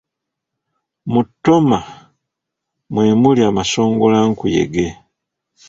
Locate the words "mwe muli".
2.93-3.41